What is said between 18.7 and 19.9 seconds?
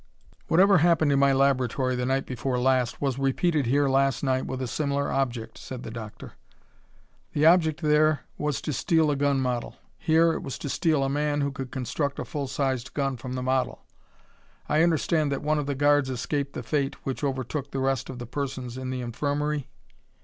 in the infirmary?"